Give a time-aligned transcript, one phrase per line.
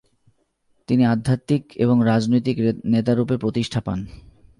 [0.89, 2.57] তিনি আধ্যাত্মিক এবং রাজনৈতিক
[2.85, 3.99] নেতারূপে প্রতিষ্ঠা পান।